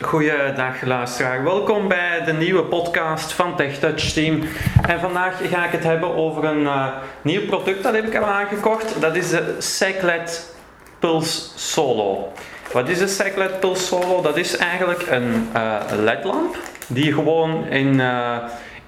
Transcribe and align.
Goeiedag 0.00 0.82
luisteraar, 0.82 1.44
welkom 1.44 1.88
bij 1.88 2.22
de 2.24 2.32
nieuwe 2.32 2.62
podcast 2.62 3.32
van 3.32 3.56
TechTouch 3.56 4.12
Team. 4.12 4.42
En 4.86 5.00
vandaag 5.00 5.50
ga 5.50 5.64
ik 5.64 5.72
het 5.72 5.84
hebben 5.84 6.14
over 6.14 6.44
een 6.44 6.62
uh, 6.62 6.86
nieuw 7.22 7.46
product 7.46 7.82
dat 7.82 7.94
heb 7.94 8.06
ik 8.06 8.16
al 8.16 8.24
aangekocht. 8.24 9.00
Dat 9.00 9.16
is 9.16 9.30
de 9.30 9.56
Cyclet 9.58 10.54
Pulse 10.98 11.58
Solo. 11.58 12.32
Wat 12.72 12.88
is 12.88 12.98
de 12.98 13.06
Cyclet 13.06 13.60
Pulse 13.60 13.84
Solo? 13.84 14.22
Dat 14.22 14.36
is 14.36 14.56
eigenlijk 14.56 15.06
een 15.10 15.48
uh, 15.56 15.74
ledlamp 15.96 16.56
die 16.86 17.04
je 17.04 17.12
gewoon 17.12 17.66
in... 17.66 17.94
Uh, 17.94 18.36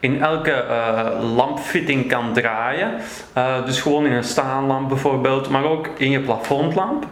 in 0.01 0.23
elke 0.23 0.65
lampfitting 1.21 2.09
kan 2.09 2.33
draaien. 2.33 2.95
Dus 3.65 3.81
gewoon 3.81 4.07
in 4.07 4.13
een 4.13 4.25
staanlamp 4.25 4.89
bijvoorbeeld, 4.89 5.49
maar 5.49 5.65
ook 5.65 5.89
in 5.97 6.11
je 6.11 6.21
plafondlamp. 6.21 7.07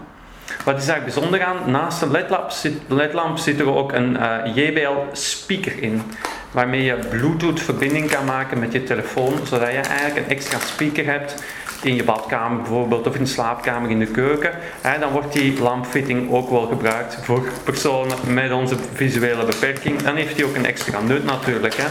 Wat 0.64 0.78
is 0.78 0.86
daar 0.86 1.02
bijzonder 1.02 1.42
aan? 1.42 1.70
Naast 1.70 2.00
de 2.00 2.08
ledlamp 2.08 2.50
zit, 2.50 3.42
zit 3.42 3.60
er 3.60 3.74
ook 3.74 3.92
een 3.92 4.16
uh, 4.16 4.36
JBL 4.54 5.12
speaker 5.12 5.82
in. 5.82 6.02
Waarmee 6.50 6.82
je 6.82 6.98
Bluetooth 7.10 7.60
verbinding 7.60 8.10
kan 8.10 8.24
maken 8.24 8.58
met 8.58 8.72
je 8.72 8.82
telefoon, 8.82 9.32
zodat 9.46 9.70
je 9.70 9.80
eigenlijk 9.80 10.16
een 10.16 10.36
extra 10.36 10.58
speaker 10.58 11.04
hebt 11.04 11.42
in 11.82 11.94
je 11.94 12.04
badkamer 12.04 12.56
bijvoorbeeld 12.56 13.06
of 13.06 13.14
in 13.14 13.22
de 13.22 13.28
slaapkamer 13.28 13.90
in 13.90 13.98
de 13.98 14.06
keuken. 14.06 14.52
En 14.80 15.00
dan 15.00 15.12
wordt 15.12 15.32
die 15.32 15.60
lampfitting 15.60 16.32
ook 16.32 16.50
wel 16.50 16.66
gebruikt 16.66 17.18
voor 17.22 17.48
personen 17.64 18.16
met 18.26 18.52
onze 18.52 18.76
visuele 18.94 19.44
beperking. 19.44 20.02
Dan 20.02 20.16
heeft 20.16 20.36
hij 20.36 20.44
ook 20.44 20.56
een 20.56 20.66
extra 20.66 21.00
nut 21.00 21.24
natuurlijk. 21.24 21.74
Hè. 21.76 21.86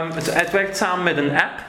Um, 0.00 0.10
het 0.30 0.50
werkt 0.50 0.76
samen 0.76 1.04
met 1.04 1.16
een 1.16 1.36
app 1.36 1.64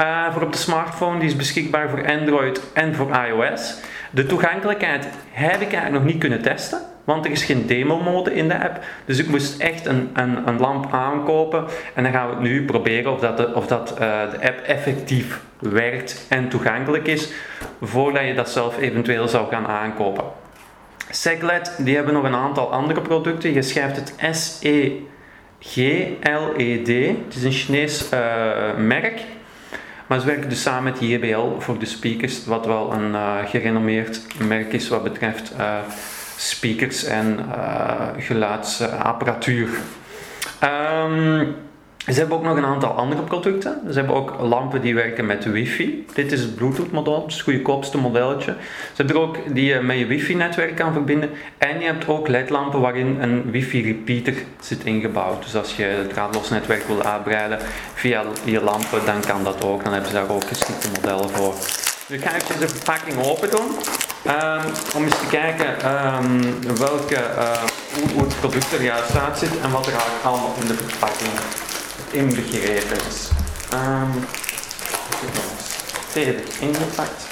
uh, 0.00 0.32
voor 0.32 0.42
op 0.42 0.52
de 0.52 0.58
smartphone. 0.58 1.18
Die 1.18 1.28
is 1.28 1.36
beschikbaar 1.36 1.90
voor 1.90 2.06
Android 2.06 2.60
en 2.72 2.94
voor 2.94 3.10
iOS. 3.26 3.74
De 4.16 4.26
toegankelijkheid 4.26 5.08
heb 5.30 5.60
ik 5.60 5.72
eigenlijk 5.72 5.92
nog 5.92 6.04
niet 6.04 6.18
kunnen 6.18 6.42
testen, 6.42 6.80
want 7.04 7.24
er 7.24 7.30
is 7.30 7.44
geen 7.44 7.66
demo-mode 7.66 8.34
in 8.34 8.48
de 8.48 8.62
app. 8.62 8.84
Dus 9.04 9.18
ik 9.18 9.28
moest 9.28 9.60
echt 9.60 9.86
een, 9.86 10.10
een, 10.14 10.48
een, 10.48 10.58
lamp 10.58 10.92
aankopen 10.92 11.64
en 11.94 12.02
dan 12.02 12.12
gaan 12.12 12.28
we 12.28 12.34
het 12.34 12.42
nu 12.42 12.64
proberen 12.64 13.12
of 13.12 13.20
dat 13.20 13.36
de, 13.36 13.54
of 13.54 13.66
dat, 13.66 13.90
uh, 13.90 13.98
de 14.30 14.46
app 14.46 14.58
effectief 14.66 15.40
werkt 15.58 16.26
en 16.28 16.48
toegankelijk 16.48 17.06
is, 17.06 17.32
voordat 17.82 18.24
je 18.26 18.34
dat 18.34 18.50
zelf 18.50 18.78
eventueel 18.78 19.28
zou 19.28 19.48
gaan 19.48 19.66
aankopen. 19.66 20.24
Seglet, 21.10 21.74
die 21.78 21.94
hebben 21.94 22.14
nog 22.14 22.24
een 22.24 22.34
aantal 22.34 22.72
andere 22.72 23.00
producten. 23.00 23.52
Je 23.52 23.62
schrijft 23.62 23.96
het 23.96 24.14
S-E-G-L-E-D. 24.36 25.06
Het 27.24 27.34
is 27.34 27.42
een 27.42 27.52
Chinees 27.52 28.12
uh, 28.12 28.18
merk. 28.76 29.24
Maar 30.06 30.20
ze 30.20 30.26
werken 30.26 30.48
dus 30.48 30.62
samen 30.62 30.92
met 30.92 31.00
JBL 31.00 31.58
voor 31.58 31.78
de 31.78 31.86
speakers, 31.86 32.44
wat 32.44 32.66
wel 32.66 32.92
een 32.92 33.10
uh, 33.10 33.36
gerenommeerd 33.44 34.20
merk 34.38 34.72
is 34.72 34.88
wat 34.88 35.02
betreft 35.02 35.52
uh, 35.58 35.78
speakers 36.36 37.04
en 37.04 37.38
uh, 37.48 38.08
geluidsapparatuur. 38.18 39.68
Um, 40.64 41.56
ze 42.12 42.18
hebben 42.18 42.36
ook 42.36 42.42
nog 42.42 42.56
een 42.56 42.64
aantal 42.64 42.90
andere 42.90 43.22
producten. 43.22 43.80
Ze 43.90 43.98
hebben 43.98 44.16
ook 44.16 44.36
lampen 44.40 44.80
die 44.80 44.94
werken 44.94 45.26
met 45.26 45.44
wifi. 45.44 46.06
Dit 46.14 46.32
is 46.32 46.40
het 46.40 46.54
Bluetooth 46.54 46.90
model, 46.90 47.22
het, 47.22 47.32
het 47.32 47.40
goedkoopste 47.40 47.98
modelletje. 47.98 48.54
Ze 48.92 48.96
hebben 48.96 49.16
er 49.16 49.22
ook 49.22 49.36
die 49.54 49.64
je 49.64 49.80
met 49.80 49.98
je 49.98 50.06
wifi 50.06 50.34
netwerk 50.34 50.76
kan 50.76 50.92
verbinden. 50.92 51.30
En 51.58 51.78
je 51.80 51.86
hebt 51.86 52.08
ook 52.08 52.28
ledlampen 52.28 52.80
waarin 52.80 53.18
een 53.20 53.50
wifi 53.50 53.82
repeater 53.82 54.34
zit 54.60 54.84
ingebouwd. 54.84 55.42
Dus 55.42 55.56
als 55.56 55.76
je 55.76 55.82
het 55.82 56.08
draadloos 56.08 56.50
netwerk 56.50 56.86
wil 56.86 57.02
uitbreiden 57.02 57.58
via 57.94 58.22
je 58.44 58.62
lampen, 58.62 59.04
dan 59.04 59.20
kan 59.20 59.44
dat 59.44 59.64
ook. 59.64 59.82
Dan 59.82 59.92
hebben 59.92 60.10
ze 60.10 60.16
daar 60.16 60.30
ook 60.30 60.44
geschikte 60.44 60.88
modellen 60.94 61.30
voor. 61.30 61.54
Nu 62.08 62.18
ga 62.18 62.34
ik 62.34 62.42
even 62.42 62.60
de 62.60 62.68
verpakking 62.68 63.24
open 63.24 63.50
doen. 63.50 63.66
Um, 64.26 64.62
om 64.96 65.04
eens 65.04 65.18
te 65.18 65.26
kijken 65.30 65.68
um, 65.92 66.76
welke, 66.78 67.14
uh, 67.14 67.62
hoe, 68.14 68.22
het 68.24 68.40
product 68.40 68.72
er 68.72 68.82
juist 68.82 69.16
uit 69.18 69.38
zit 69.38 69.60
en 69.62 69.70
wat 69.70 69.86
er 69.86 69.92
allemaal 70.22 70.54
in 70.60 70.66
de 70.66 70.74
verpakking 70.74 71.30
inbegrepen 72.10 72.96
is. 73.08 73.28
Um, 73.72 74.26
stevig 76.10 76.60
ingepakt. 76.60 77.26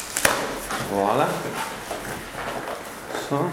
Voilà. 0.91 1.29
Zo. 3.29 3.51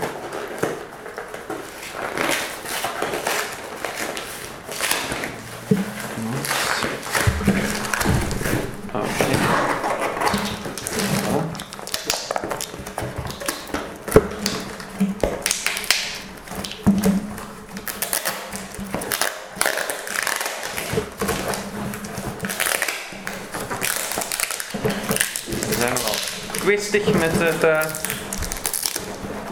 Kwistig 26.60 27.14
met 27.14 27.32
het 27.32 27.64
uh, 27.64 27.86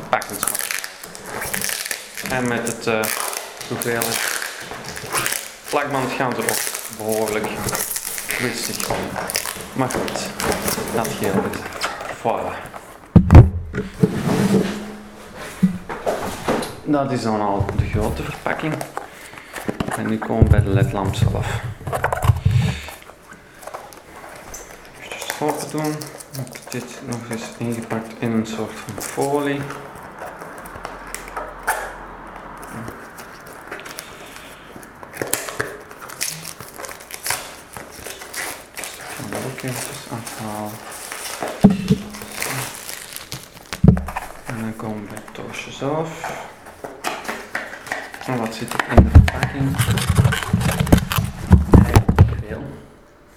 pakkingsmateriaal. 0.09 0.67
En 2.29 2.47
met 2.47 2.67
het 2.67 2.87
uh, 2.87 3.03
hoeveelheid 3.67 4.19
plakband 5.69 6.11
gaan 6.11 6.33
ze 6.35 6.41
ook 6.41 6.97
behoorlijk 6.97 7.47
kwistig. 8.27 8.87
Maar 9.73 9.89
goed, 9.89 10.29
dat 10.95 11.07
geldt 11.07 11.37
het. 11.43 11.57
Voilà. 12.17 12.67
Dat 16.83 17.11
is 17.11 17.21
dan 17.21 17.41
al 17.41 17.65
de 17.77 17.85
grote 17.85 18.23
verpakking. 18.23 18.73
En 19.97 20.07
nu 20.07 20.17
komen 20.17 20.43
we 20.43 20.49
bij 20.49 20.63
de 20.63 20.69
ledlamp 20.69 21.15
zelf. 21.15 21.61
Even 25.09 25.47
open 25.47 25.69
doen 25.71 25.95
heb 26.37 26.71
dit 26.71 26.99
nog 27.05 27.29
eens 27.29 27.43
ingepakt 27.57 28.13
in 28.19 28.31
een 28.31 28.45
soort 28.45 28.71
van 28.71 29.01
folie. 29.03 29.61
Eventjes 39.61 40.07
afhalen. 40.11 40.71
En 44.45 44.61
dan 44.61 44.75
komen 44.75 45.01
we 45.03 45.09
bij 45.33 45.71
zelf. 45.71 46.37
En 48.25 48.39
wat 48.39 48.55
zit 48.55 48.73
er 48.73 48.97
in 48.97 49.03
de 49.03 49.09
verpakking? 49.09 49.77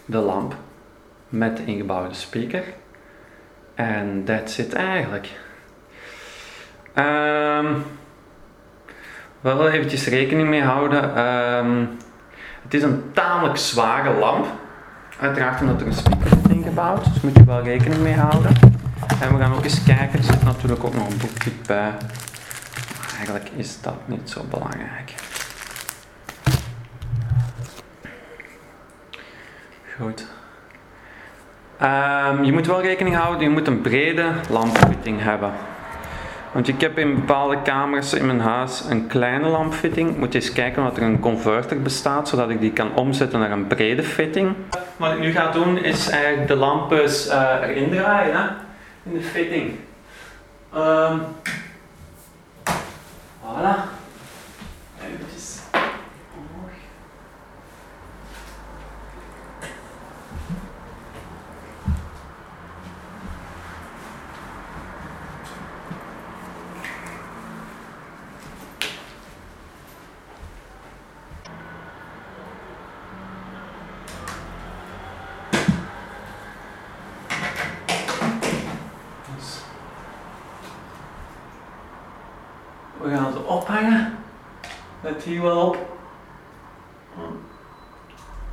De 0.05 0.19
lamp 0.19 0.55
met 1.29 1.57
de 1.57 1.65
ingebouwde 1.65 2.15
speaker. 2.15 2.65
En 3.83 4.25
that's 4.25 4.59
it 4.59 4.73
eigenlijk. 4.73 5.29
Um, 6.95 7.85
wel 9.41 9.69
eventjes 9.69 10.07
rekening 10.07 10.49
mee 10.49 10.63
houden. 10.63 11.25
Um, 11.25 11.97
het 12.63 12.75
is 12.75 12.83
een 12.83 13.11
tamelijk 13.13 13.57
zware 13.57 14.19
lamp. 14.19 14.47
Uiteraard 15.21 15.61
omdat 15.61 15.81
er 15.81 15.87
een 15.87 15.93
speaker 15.93 16.27
is 16.27 16.53
ingebouwd, 16.53 17.05
dus 17.05 17.21
moet 17.23 17.37
je 17.37 17.45
wel 17.45 17.63
rekening 17.63 18.03
mee 18.03 18.15
houden. 18.15 18.53
En 19.21 19.37
we 19.37 19.43
gaan 19.43 19.55
ook 19.55 19.65
eens 19.65 19.83
kijken, 19.83 20.19
er 20.19 20.25
zit 20.25 20.43
natuurlijk 20.43 20.85
ook 20.85 20.95
nog 20.95 21.09
een 21.09 21.19
boekje 21.19 21.51
bij. 21.67 21.91
Maar 22.99 23.15
eigenlijk 23.17 23.49
is 23.57 23.81
dat 23.81 23.97
niet 24.05 24.31
zo 24.31 24.45
belangrijk. 24.51 25.15
Goed. 29.99 30.27
Um, 31.83 32.45
je 32.45 32.53
moet 32.53 32.67
wel 32.67 32.81
rekening 32.81 33.17
houden, 33.17 33.43
je 33.43 33.51
moet 33.51 33.67
een 33.67 33.81
brede 33.81 34.33
lampfitting 34.51 35.23
hebben. 35.23 35.53
Want 36.53 36.69
ik 36.69 36.81
heb 36.81 36.99
in 36.99 37.15
bepaalde 37.15 37.63
kamers 37.63 38.13
in 38.13 38.27
mijn 38.27 38.41
huis 38.41 38.85
een 38.89 39.07
kleine 39.07 39.49
lampfitting. 39.49 40.17
Moet 40.17 40.33
je 40.33 40.39
eens 40.39 40.53
kijken 40.53 40.87
of 40.87 40.97
er 40.97 41.03
een 41.03 41.21
converter 41.21 41.83
bestaat, 41.83 42.29
zodat 42.29 42.51
ik 42.51 42.61
die 42.61 42.73
kan 42.73 42.95
omzetten 42.95 43.41
naar 43.41 43.51
een 43.51 43.67
brede 43.67 44.03
fitting. 44.03 44.55
Wat 44.97 45.13
ik 45.13 45.19
nu 45.19 45.33
ga 45.33 45.51
doen 45.51 45.79
is 45.79 46.09
eigenlijk 46.09 46.49
de 46.49 46.57
lampen 46.57 47.05
uh, 47.05 47.57
erin 47.63 47.91
draaien 47.91 48.37
hè? 48.37 48.47
in 49.03 49.13
de 49.13 49.23
fitting. 49.23 49.77
Um, 50.75 51.21
voilà. 53.43 53.75
Eventjes. 55.01 55.61
We 83.03 83.11
gaan 83.11 83.33
ze 83.33 83.45
ophangen. 83.45 84.19
Hier 85.25 85.43
wel 85.43 85.67
op. 85.67 85.77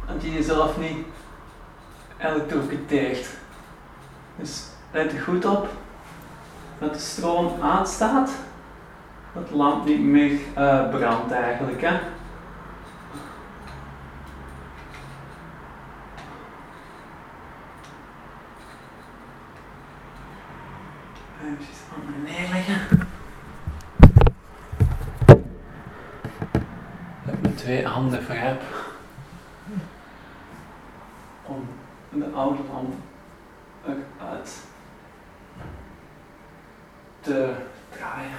Dat 0.07 0.21
je 0.21 0.31
jezelf 0.31 0.77
niet 0.77 1.05
elektrocuteert. 2.17 3.27
Dus 4.35 4.67
let 4.91 5.11
er 5.11 5.19
goed 5.19 5.45
op 5.45 5.67
dat 6.79 6.93
de 6.93 6.99
stroom 6.99 7.61
aanstaat. 7.61 8.31
Dat 9.33 9.49
de 9.49 9.55
lamp 9.55 9.85
niet 9.85 9.99
meer 9.99 10.31
uh, 10.31 10.89
brandt 10.89 11.31
eigenlijk. 11.31 11.81
Hè? 11.81 11.99
Even 21.43 21.67
aan 21.95 22.23
neerleggen. 22.23 23.07
Ik 27.61 27.85
handen 28.09 28.25
verheb 28.27 28.61
om 31.45 31.67
de 32.09 32.31
oude 32.33 32.63
lamp 32.71 32.93
eruit 33.85 34.63
te 37.19 37.55
draaien. 37.89 38.31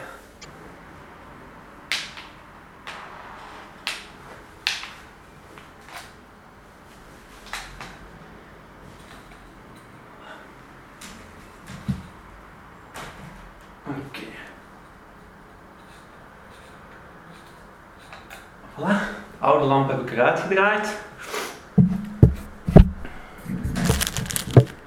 Oké. 13.86 14.26
Voilà. 18.76 19.19
De 19.40 19.46
oude 19.46 19.64
lamp 19.64 19.90
heb 19.90 20.00
ik 20.00 20.10
eruit 20.10 20.40
gedraaid. 20.40 20.96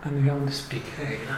En 0.01 0.21
nu 0.21 0.27
gaan 0.27 0.39
we 0.39 0.45
de 0.45 0.51
speaker 0.51 1.05
regelen. 1.05 1.37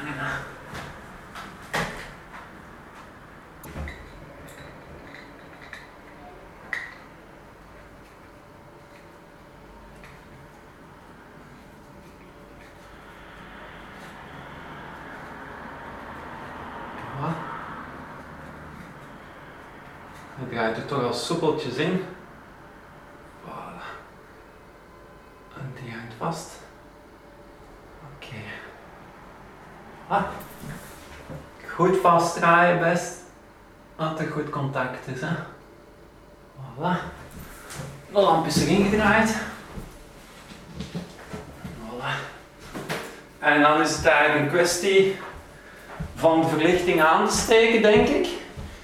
Het 20.36 20.50
draait 20.50 20.78
er 20.78 20.86
toch 20.86 21.04
al 21.04 21.14
soepeltjes 21.14 21.76
in. 21.76 22.06
Voilà. 23.44 23.86
En 25.58 25.74
die 25.82 25.92
hangt 25.92 26.14
vast. 26.18 26.52
Oké. 28.16 28.36
Ah. 30.08 30.24
Goed 32.06 32.22
vastdraaien 32.22 32.80
best. 32.80 33.13
Dat 33.96 34.19
er 34.19 34.28
goed 34.28 34.50
contact 34.50 35.07
is. 35.07 35.22
Hè. 35.22 35.36
Voilà. 36.56 36.98
De 38.12 38.19
lamp 38.22 38.46
is 38.46 38.62
erin 38.62 38.86
gedraaid. 38.86 39.36
Voilà. 41.63 42.13
En 43.40 43.62
dan 43.62 43.81
is 43.81 43.96
het 43.96 44.06
eigenlijk 44.06 44.46
een 44.46 44.52
kwestie 44.52 45.18
van 46.16 46.42
de 46.42 46.48
verlichting 46.48 47.02
aan 47.02 47.28
te 47.28 47.36
steken, 47.36 47.81
denk 47.81 48.07
ik. 48.07 48.28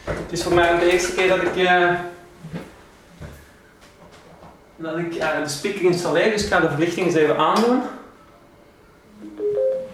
Het 0.03 0.31
is 0.31 0.43
voor 0.43 0.53
mij 0.53 0.79
de 0.79 0.91
eerste 0.91 1.13
keer 1.13 1.27
dat 1.27 1.41
ik, 1.41 1.55
uh, 1.55 1.93
dat 4.75 4.97
ik 4.97 5.15
uh, 5.15 5.37
de 5.43 5.49
speaker 5.49 5.81
installeer, 5.81 6.31
dus 6.31 6.43
ik 6.43 6.51
ga 6.51 6.59
de 6.59 6.69
verlichting 6.69 7.05
eens 7.05 7.15
even 7.15 7.37
aandoen. 7.37 7.81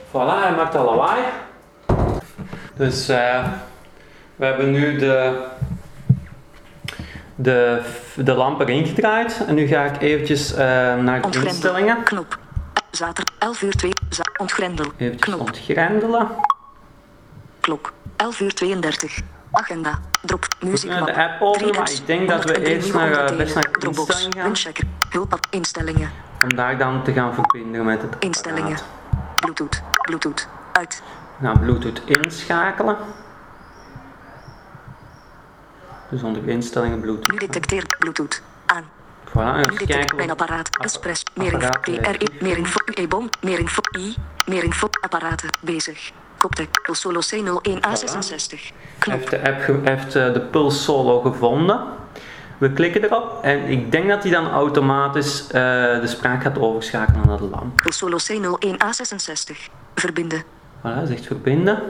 Voilà, 0.08 0.42
hij 0.42 0.56
maakt 0.56 0.76
al 0.76 0.86
lawaai. 0.86 1.24
Dus 2.78 3.10
uh, 3.10 3.48
we 4.36 4.46
hebben 4.46 4.72
nu 4.72 4.98
de, 4.98 5.46
de, 7.36 7.82
de 8.16 8.34
lamp 8.34 8.62
erin 8.62 8.86
gedraaid. 8.86 9.42
En 9.48 9.56
nu 9.56 9.68
ga 9.68 9.84
ik 9.84 10.02
eventjes 10.02 10.56
naar 10.56 11.32
de 11.32 11.46
instellingen. 11.46 12.04
Knop. 12.04 12.40
Zaterdag 12.92 13.36
11 13.40 13.62
uur 13.62 13.74
2. 13.74 13.92
Ontgrendel. 14.38 14.86
Even 14.98 15.20
Knop. 15.20 15.40
ontgrendelen. 15.40 16.28
Klok. 17.60 17.94
11 18.16 18.40
uur 18.40 18.54
32. 18.54 19.20
Agenda. 19.52 20.00
Drop. 20.22 20.48
Muziek. 20.60 20.90
de 21.06 21.16
app 21.16 21.42
open, 21.42 21.76
maar 21.76 21.92
ik 21.92 22.06
denk 22.06 22.30
dat 22.30 22.44
we 22.44 22.66
eerst 22.66 22.94
naar, 22.94 23.32
uh, 23.32 23.38
best 23.38 23.56
naar 23.56 23.70
instellingen 23.80 24.34
gaan. 24.34 24.44
Windchecker. 24.44 24.84
Hulp. 25.10 25.40
Instellingen. 25.50 26.12
Om 26.44 26.56
daar 26.56 26.78
dan 26.78 27.04
te 27.04 27.14
gaan 27.14 27.34
verbinden 27.34 27.86
met 27.86 28.02
het 28.02 28.16
Instellingen. 28.20 28.78
Bluetooth. 29.36 29.82
Bluetooth. 30.02 30.48
Uit. 30.72 31.02
Nou, 31.40 31.60
Bluetooth 31.60 32.02
inschakelen. 32.06 32.98
Dus 36.10 36.24
onder 36.24 36.48
instellingen 36.48 37.00
Bluetooth. 37.00 37.32
Nu 37.32 37.38
detecteert 37.38 37.98
Bluetooth. 37.98 38.42
Aan. 38.66 38.84
Voilà, 39.28 39.56
nu 39.56 39.78
detecteert 39.78 40.16
mijn 40.16 40.32
apparaat. 40.32 40.70
Express. 40.78 41.24
Meer 41.34 41.54
info. 41.54 41.70
PRI. 41.82 42.66
UE-bom. 42.96 43.30
Meer 43.42 43.60
info. 43.60 43.82
I. 43.98 44.16
Meer 44.46 44.64
info. 44.64 44.88
Apparaten. 45.02 45.50
Bezig. 45.62 46.12
Koptek. 46.38 46.70
Solo 46.92 47.20
C01A66. 47.20 48.76
Knop. 49.00 49.18
Heeft 49.18 49.30
de 49.30 49.52
app 49.52 49.86
heeft 49.86 50.14
de 50.14 50.48
Pulse 50.52 50.80
Solo 50.80 51.22
gevonden. 51.22 51.82
We 52.58 52.72
klikken 52.72 53.04
erop 53.04 53.44
en 53.44 53.64
ik 53.64 53.92
denk 53.92 54.10
dat 54.10 54.24
hij 54.24 54.32
dan 54.32 54.50
automatisch 54.50 55.42
uh, 55.42 55.52
de 55.52 56.08
spraak 56.08 56.42
gaat 56.42 56.60
overschakelen 56.60 57.28
naar 57.28 57.38
de 57.38 57.44
lamp. 57.44 57.82
Solo 57.86 58.18
C01A66. 58.32 59.72
Verbinden. 59.96 60.44
Voilà, 60.80 61.08
zegt 61.08 61.26
verbinden. 61.26 61.82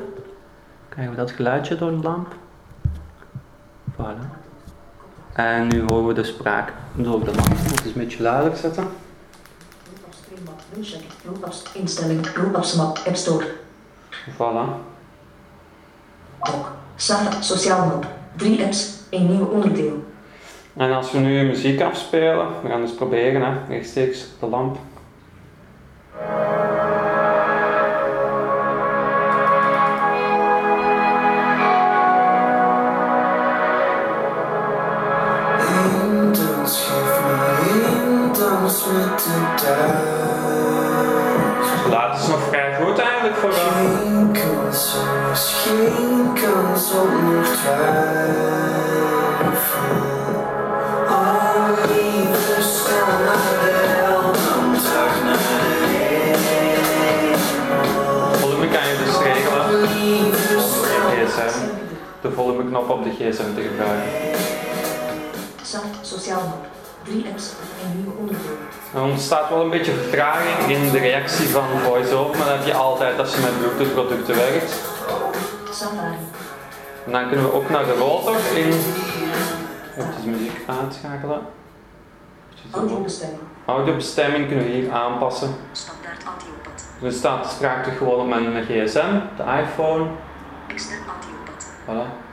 Krijgen 0.89 1.13
we 1.13 1.19
dat 1.19 1.31
geluidje 1.31 1.75
door 1.75 1.92
de 1.92 1.98
lamp. 1.98 2.36
Voilà. 3.92 4.45
En 5.34 5.68
nu 5.68 5.81
horen 5.88 6.07
we 6.07 6.13
de 6.13 6.24
spraak 6.24 6.74
door 6.95 7.24
de 7.24 7.36
lamp. 7.36 7.48
Moet 7.48 7.60
het 7.60 7.86
eens 7.86 7.95
een 7.95 8.01
beetje 8.01 8.24
luider 8.24 8.56
zetten. 8.57 8.88
Instelling, 11.74 12.28
Roelpapsmap, 12.36 12.98
App 13.06 13.16
Store. 13.16 13.45
Voilà. 14.34 14.66
Blok. 16.39 16.72
Safra, 16.95 17.42
sociaal 17.42 17.86
map. 17.86 18.06
Drie 18.36 18.63
apps, 18.63 19.00
één 19.10 19.31
nieuw 19.31 19.45
onderdeel. 19.45 20.04
En 20.75 20.92
als 20.92 21.12
we 21.12 21.18
nu 21.18 21.45
muziek 21.45 21.81
afspelen, 21.81 22.48
we 22.62 22.70
gaan 22.70 22.82
eens 22.82 22.94
proberen, 22.94 23.41
hè, 23.41 23.65
rechtstreeks 23.67 24.25
op 24.34 24.39
de 24.39 24.48
lamp. 24.48 24.77
Laat 41.89 42.19
is 42.19 42.27
nog 42.27 42.39
vrij 42.50 42.75
goed 42.75 43.00
eigenlijk 43.00 43.36
voor 43.36 43.50
is 45.31 45.55
geen 45.63 46.33
kans 46.33 46.91
op 46.91 47.09
nog 47.09 47.45
de. 47.45 48.25
Volume 58.39 58.67
kan 58.67 58.88
je 58.88 58.97
dus 59.05 59.17
regelen. 59.24 59.65
De 62.21 62.31
volumeknop 62.31 62.89
op 62.89 63.03
de 63.03 63.09
gsm 63.09 63.55
te 63.55 63.62
gebruiken. 63.62 64.09
SAF, 65.63 65.83
sociaal. 66.01 66.75
Drie 67.08 67.26
apps, 67.30 67.54
één 67.84 68.02
nieuw 68.02 68.14
onderdeel. 68.18 68.58
Er 68.94 69.02
ontstaat 69.02 69.50
wel 69.50 69.62
een 69.62 69.70
beetje 69.70 69.92
vertraging 69.92 70.78
in 70.78 70.92
de 70.92 71.00
reactie 71.00 71.48
van 71.48 71.64
VoiceOver, 71.84 72.38
maar 72.38 72.48
dat 72.48 72.58
heb 72.58 72.66
je 72.66 72.74
altijd 72.74 73.20
als 73.20 73.36
je 73.36 73.42
met 73.42 73.58
Bluetooth 73.58 73.94
producten 73.94 74.36
werkt. 74.36 74.82
Safari. 75.72 76.16
En 77.06 77.12
dan 77.12 77.28
kunnen 77.28 77.46
we 77.46 77.54
ook 77.54 77.70
naar 77.70 77.86
de 77.86 77.94
rotor 77.94 78.36
in. 78.56 78.68
Even 78.68 80.22
de 80.24 80.30
muziek 80.30 80.62
aanschakelen. 80.66 81.42
Audiobestemming. 82.72 83.42
Audiobestemming 83.66 84.48
kunnen 84.48 84.66
we 84.66 84.72
hier 84.72 84.92
aanpassen. 84.92 85.56
Standaard 85.72 86.24
audiopad. 86.24 86.86
Dus 87.00 87.14
er 87.14 87.20
staat 87.20 87.58
terug 87.58 87.98
gewoon 87.98 88.20
op 88.20 88.28
mijn 88.28 88.64
gsm, 88.64 89.20
de 89.38 89.44
iPhone. 89.62 90.06
Extern 90.68 91.02
audiopad. 91.08 91.66
Voilà. 91.86 92.26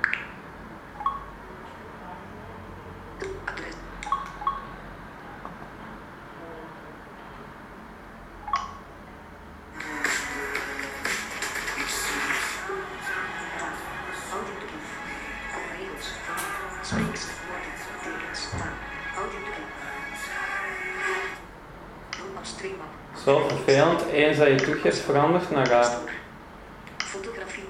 Zo 23.24 23.48
vervelend. 23.48 24.06
Eens 24.06 24.38
dat 24.38 24.46
je 24.46 24.80
hebt 24.82 24.98
veranderd 24.98 25.50
naar 25.50 25.70
uh, 25.70 25.86
Fotografie. 26.96 27.64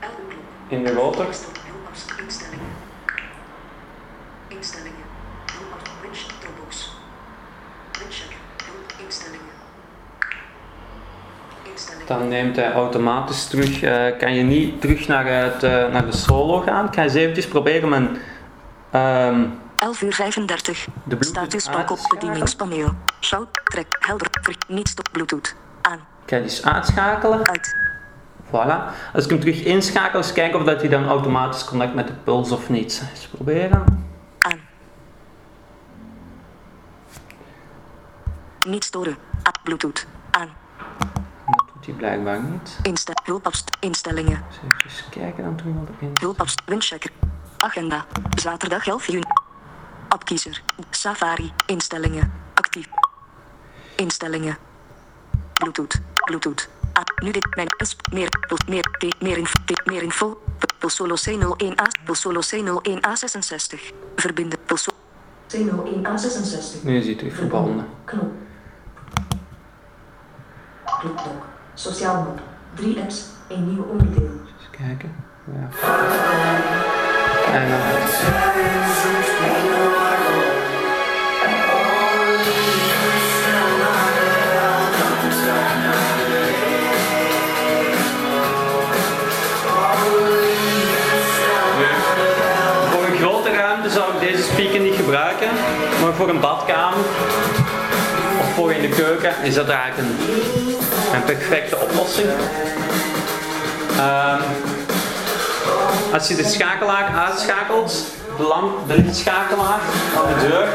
Elke 0.00 0.14
klok. 0.28 0.38
in 0.68 0.84
de 0.84 0.92
rotor. 0.92 1.26
Instellingen. 1.26 2.66
Instellingen. 4.48 5.04
Winch. 6.02 6.18
Toolbox. 6.40 6.96
Instellingen. 8.04 8.38
Instellingen. 9.04 9.50
Dan 12.06 12.28
neemt 12.28 12.56
hij 12.56 12.72
automatisch 12.72 13.46
terug. 13.46 13.82
eh, 13.82 14.18
kan 14.18 14.34
je 14.34 14.42
niet 14.42 14.80
terug 14.80 15.08
naar, 15.08 15.26
het, 15.26 15.62
eh, 15.62 15.70
naar 15.70 16.06
de 16.06 16.16
solo 16.16 16.60
gaan? 16.60 16.86
Ik 16.86 16.94
ga 16.94 17.02
eens 17.02 17.14
eventjes 17.14 17.48
proberen 17.48 17.88
mijn 17.88 18.18
ehm, 18.90 19.44
11 19.78 20.02
uur 20.02 20.12
35. 20.12 20.86
de 21.04 21.16
Statusbalk 21.20 21.90
op 21.90 21.98
bedieningspaneel. 22.08 22.90
Shout. 23.20 23.48
Trek. 23.64 23.96
Helder. 23.98 24.31
Terug. 24.42 24.56
Niet 24.68 24.88
stop. 24.88 25.08
Bluetooth. 25.12 25.54
Aan. 25.82 25.98
Ik 25.98 26.28
ga 26.30 26.36
die 26.36 26.44
eens 26.44 26.64
uitschakelen. 26.64 27.46
Uit. 27.46 27.76
Voilà. 28.46 28.94
Als 29.12 29.24
ik 29.24 29.30
hem 29.30 29.40
terug 29.40 29.62
inschakel, 29.62 30.18
eens 30.18 30.32
kijken 30.32 30.58
of 30.60 30.64
dat 30.66 30.80
hij 30.80 30.88
dan 30.90 31.08
automatisch 31.08 31.64
connect 31.64 31.94
met 31.94 32.06
de 32.06 32.12
puls 32.12 32.50
of 32.50 32.68
niet. 32.68 33.02
Eens 33.10 33.26
proberen. 33.26 33.84
Aan. 34.38 34.60
Niet 38.66 38.84
storen. 38.84 39.16
A- 39.48 39.60
Bluetooth. 39.62 40.06
Aan. 40.30 40.48
Dat 41.46 41.64
doet 41.74 41.86
hij 41.86 41.94
blijkbaar 41.94 42.42
niet. 42.42 42.78
Hulpafst. 43.24 43.76
Instellingen. 43.80 44.44
Dus 44.84 44.92
even 44.98 45.10
kijken 45.10 45.44
dan 45.44 45.56
terug 45.56 45.74
wat 45.74 45.88
erin. 46.00 46.12
Hulpafst. 46.20 46.62
Windchecker. 46.66 47.10
Agenda. 47.58 48.04
Zaterdag 48.38 48.86
11 48.86 49.06
juni. 49.06 49.22
Appkiezer. 50.08 50.62
Safari. 50.90 51.52
Instellingen. 51.66 52.32
Actief. 52.54 52.86
Instellingen. 54.02 54.56
Bluetooth. 55.52 56.00
Bluetooth. 56.24 56.68
A. 56.98 57.02
Nu 57.24 57.30
dit. 57.30 57.46
Mijn. 57.56 57.68
Meer. 58.12 58.28
Pul- 58.48 58.58
Meer. 58.68 59.14
Meer 59.20 59.36
info. 59.38 59.58
T. 59.64 59.86
Meer 59.86 60.02
info. 60.02 60.42
Pulsolo 60.78 61.14
C01A. 61.28 61.86
Pulsolo 62.04 62.40
C01A66. 62.40 63.92
Verbinden. 64.16 64.58
Pulsolo. 64.66 64.96
C01A66. 65.56 66.82
Nu 66.82 67.04
hij 67.04 67.14
terug 67.14 67.34
verbonden. 67.34 67.86
Knop. 68.04 68.32
Clubdoc. 70.84 71.42
Sociaal 71.74 72.14
map. 72.22 72.40
Drie 72.74 73.00
apps. 73.00 73.24
Een 73.48 73.72
nieuw 73.72 73.82
onderdeel. 73.82 74.30
Eens 74.30 74.70
kijken. 74.70 75.14
Ja. 75.44 75.68
En 77.52 77.68
dan 77.68 77.80
badkamer 96.42 97.04
of 98.40 98.54
voor 98.54 98.72
in 98.72 98.80
de 98.80 98.96
keuken 98.96 99.32
is 99.42 99.54
dat 99.54 99.68
eigenlijk 99.68 100.08
een, 100.08 100.16
een 101.14 101.24
perfecte 101.24 101.76
oplossing. 101.76 102.28
Ehm, 103.96 104.40
als 106.12 106.28
je 106.28 106.34
de 106.34 106.44
schakelaar 106.44 107.26
uitschakelt, 107.26 108.04
de, 108.36 108.42
lamp, 108.42 108.88
de 108.88 108.94
lichtschakelaar 109.02 109.80
aan 110.16 110.26
de 110.28 110.48
deur, 110.48 110.68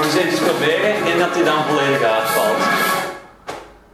dan 0.00 0.10
zit 0.10 0.22
je 0.22 0.30
eens 0.30 0.40
proberen 0.40 1.12
en 1.12 1.18
dat 1.18 1.34
hij 1.34 1.44
dan 1.44 1.64
volledig 1.68 2.02
uitvalt. 2.02 2.56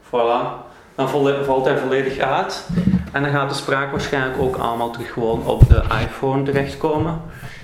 Voilà. 0.07 0.61
Dan 0.95 1.09
valt 1.45 1.65
hij 1.65 1.79
volledig 1.79 2.19
uit. 2.19 2.65
En 3.13 3.23
dan 3.23 3.33
gaat 3.33 3.49
de 3.49 3.55
spraak 3.55 3.91
waarschijnlijk 3.91 4.41
ook 4.41 4.57
allemaal 4.57 4.91
terug 4.91 5.13
gewoon 5.13 5.47
op 5.47 5.69
de 5.69 5.83
iPhone 6.03 6.43
terechtkomen. 6.43 7.21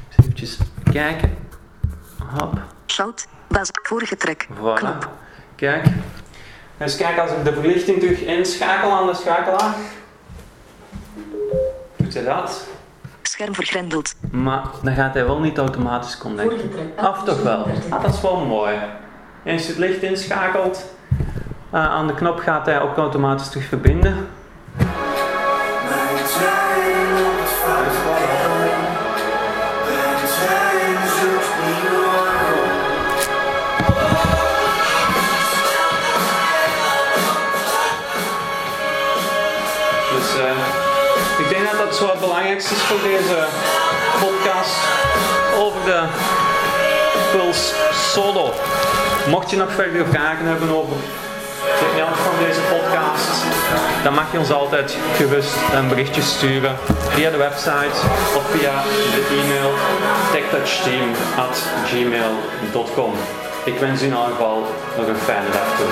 Dus 0.09 0.25
eventjes 0.25 0.59
kijken. 0.93 1.37
Hop. 2.39 2.77
Shout. 2.91 3.27
Bas. 3.49 3.69
Vorige 3.83 4.17
trek. 4.17 4.49
Voilà. 4.57 4.75
Knop. 4.75 5.09
Kijk. 5.55 5.87
Eens 6.79 6.97
kijken 6.97 7.23
als 7.23 7.31
ik 7.31 7.45
de 7.45 7.53
verlichting 7.53 8.01
terug 8.01 8.21
inschakel 8.21 8.91
aan 8.91 9.07
de 9.07 9.15
schakelaar. 9.15 9.75
Doet 11.97 12.15
hij 12.15 12.25
dat? 12.25 12.67
Scherm 13.23 13.55
vergrendeld. 13.55 14.15
Maar 14.31 14.63
dan 14.83 14.95
gaat 14.95 15.15
hij 15.15 15.25
wel 15.25 15.41
niet 15.41 15.59
automatisch 15.59 16.19
connecten. 16.19 16.71
Trek. 16.71 17.09
Of 17.09 17.25
toch 17.25 17.43
wel? 17.43 17.67
Ah, 17.89 18.03
dat 18.03 18.15
is 18.15 18.21
wel 18.21 18.45
mooi. 18.45 18.77
Eens 19.45 19.63
je 19.63 19.69
het 19.69 19.79
licht 19.79 20.03
inschakelt, 20.03 20.85
eh, 21.71 21.91
aan 21.91 22.07
de 22.07 22.15
knop 22.15 22.39
gaat 22.39 22.67
hij 22.67 22.81
ook 22.81 22.97
automatisch 22.97 23.49
terug 23.49 23.67
verbinden. 23.67 24.29
Voor 42.57 43.03
deze 43.03 43.47
podcast 44.21 44.77
over 45.57 45.85
de 45.85 46.03
Puls 47.33 47.73
Solo. 48.13 48.53
Mocht 49.27 49.51
je 49.51 49.57
nog 49.57 49.73
verder 49.73 50.07
vragen 50.07 50.47
hebben 50.47 50.71
over 50.71 50.97
de 51.81 51.87
inhoud 51.95 52.17
van 52.17 52.45
deze 52.47 52.61
podcast, 52.61 53.45
dan 54.03 54.15
mag 54.15 54.33
je 54.33 54.39
ons 54.39 54.51
altijd 54.51 54.97
gerust 55.17 55.55
een 55.75 55.89
berichtje 55.89 56.23
sturen 56.23 56.77
via 57.09 57.31
de 57.31 57.37
website 57.37 57.99
of 58.37 58.51
via 58.51 58.83
de 59.15 59.27
e-mail 59.43 59.73
techtouchteam.gmail.com. 60.33 63.13
Ik 63.65 63.79
wens 63.79 64.03
u 64.03 64.05
in 64.05 64.11
ieder 64.11 64.25
geval 64.25 64.67
nog 64.97 65.07
een 65.07 65.17
fijne 65.17 65.51
dag 65.51 65.77
toe. 65.77 65.87